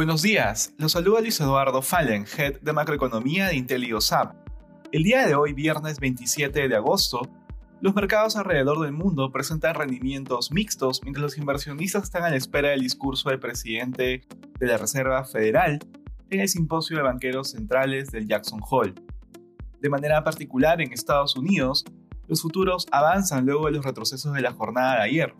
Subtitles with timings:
[0.00, 4.34] Buenos días, los saluda Luis Eduardo Fallen, Head de Macroeconomía de IntelioSAP.
[4.92, 7.28] El día de hoy, viernes 27 de agosto,
[7.82, 12.70] los mercados alrededor del mundo presentan rendimientos mixtos mientras los inversionistas están a la espera
[12.70, 14.22] del discurso del presidente
[14.58, 15.80] de la Reserva Federal
[16.30, 18.94] en el simposio de banqueros centrales del Jackson Hole.
[19.82, 21.84] De manera particular, en Estados Unidos,
[22.26, 25.34] los futuros avanzan luego de los retrocesos de la jornada de ayer.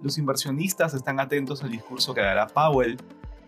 [0.00, 2.98] Los inversionistas están atentos al discurso que dará Powell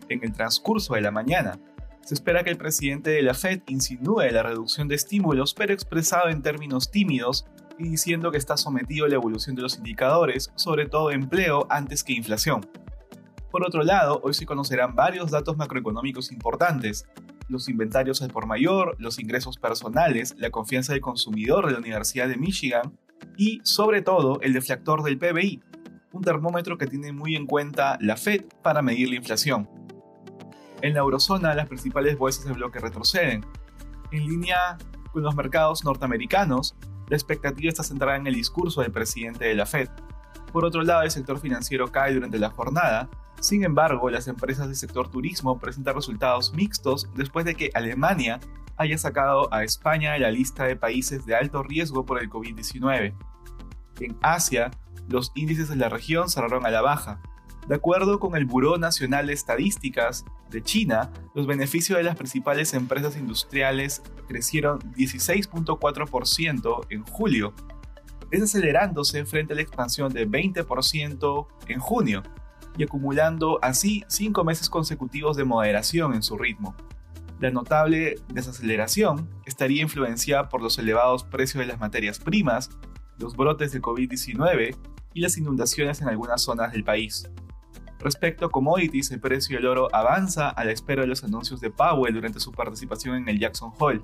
[0.09, 1.59] en el transcurso de la mañana.
[2.01, 6.29] Se espera que el presidente de la Fed insinúe la reducción de estímulos, pero expresado
[6.29, 7.45] en términos tímidos
[7.77, 12.03] y diciendo que está sometido a la evolución de los indicadores, sobre todo empleo antes
[12.03, 12.67] que inflación.
[13.51, 17.07] Por otro lado, hoy se conocerán varios datos macroeconómicos importantes,
[17.47, 22.27] los inventarios al por mayor, los ingresos personales, la confianza del consumidor de la Universidad
[22.27, 22.97] de Michigan
[23.37, 25.61] y, sobre todo, el deflactor del PBI,
[26.11, 29.78] un termómetro que tiene muy en cuenta la Fed para medir la inflación.
[30.81, 33.45] En la eurozona, las principales bolsas de bloque retroceden.
[34.11, 34.77] En línea
[35.11, 36.75] con los mercados norteamericanos,
[37.09, 39.89] la expectativa está centrada en el discurso del presidente de la Fed.
[40.53, 43.09] Por otro lado, el sector financiero cae durante la jornada.
[43.39, 48.39] Sin embargo, las empresas del sector turismo presentan resultados mixtos después de que Alemania
[48.77, 53.13] haya sacado a España de la lista de países de alto riesgo por el COVID-19.
[53.99, 54.71] En Asia,
[55.09, 57.19] los índices de la región cerraron a la baja,
[57.69, 62.73] de acuerdo con el Buró Nacional de Estadísticas de China, los beneficios de las principales
[62.73, 67.53] empresas industriales crecieron 16.4% en julio,
[68.31, 72.23] desacelerándose frente a la expansión de 20% en junio
[72.75, 76.73] y acumulando así cinco meses consecutivos de moderación en su ritmo.
[77.39, 82.71] La notable desaceleración estaría influenciada por los elevados precios de las materias primas,
[83.19, 84.75] los brotes de COVID-19
[85.13, 87.29] y las inundaciones en algunas zonas del país.
[87.99, 91.69] Respecto a commodities, el precio del oro avanza a la espera de los anuncios de
[91.69, 94.01] Powell durante su participación en el Jackson Hole.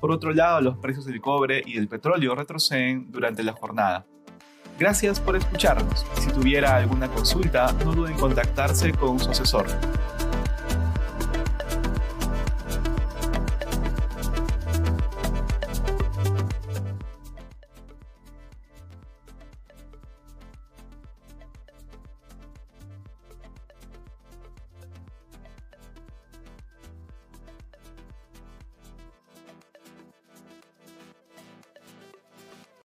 [0.00, 4.04] Por otro lado, los precios del cobre y del petróleo retroceden durante la jornada.
[4.78, 6.06] Gracias por escucharnos.
[6.18, 9.66] Si tuviera alguna consulta, no duden en contactarse con su asesor.